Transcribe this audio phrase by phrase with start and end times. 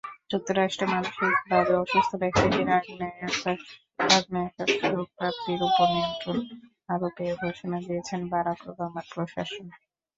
[0.31, 6.37] যুক্তরাষ্ট্রে মানসিকভাবে অসুস্থ ব্যক্তিদের আগ্নেয়াস্ত্রপ্রাপ্তির ওপর নিয়ন্ত্রণ
[6.89, 9.67] আরোপের ঘোষণা দিয়েছেন বারাক ওবামার প্রশাসন।